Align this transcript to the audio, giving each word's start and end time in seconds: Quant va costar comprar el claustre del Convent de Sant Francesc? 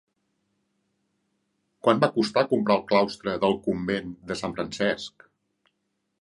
Quant 1.87 2.01
va 2.03 2.09
costar 2.15 2.43
comprar 2.55 2.77
el 2.81 2.87
claustre 2.93 3.35
del 3.45 3.55
Convent 3.69 4.09
de 4.33 4.39
Sant 4.41 4.57
Francesc? 4.57 5.29